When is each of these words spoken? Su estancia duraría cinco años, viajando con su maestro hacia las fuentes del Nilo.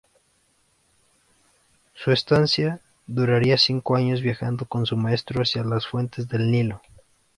Su 1.93 2.11
estancia 2.11 2.81
duraría 3.05 3.59
cinco 3.59 3.95
años, 3.95 4.21
viajando 4.23 4.65
con 4.65 4.87
su 4.87 4.97
maestro 4.97 5.43
hacia 5.43 5.63
las 5.63 5.85
fuentes 5.85 6.27
del 6.27 6.49
Nilo. 6.49 6.81